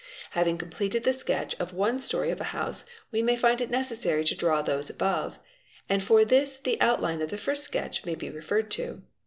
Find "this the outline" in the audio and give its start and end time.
6.25-7.21